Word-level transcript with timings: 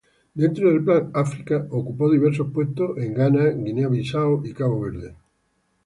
Dentro 0.33 0.67
del 0.71 0.83
Plan 0.83 1.11
África, 1.13 1.67
ocupó 1.69 2.09
diversos 2.11 2.47
puestos 2.51 2.97
en 2.97 3.13
Ghana, 3.13 3.49
Guinea 3.49 3.87
Bissau 3.87 4.43
y 4.43 4.51
Cabo 4.51 4.81
Verde. 4.81 5.13